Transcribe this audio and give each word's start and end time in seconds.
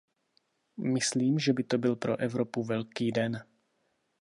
Myslím, 0.77 1.39
že 1.39 1.53
by 1.53 1.63
to 1.63 1.77
byl 1.77 1.95
pro 1.95 2.17
Evropu 2.17 2.63
velký 2.63 3.11
den. 3.11 3.45